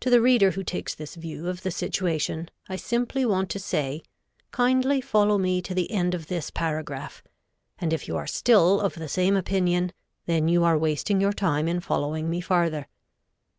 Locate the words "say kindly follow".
3.58-5.38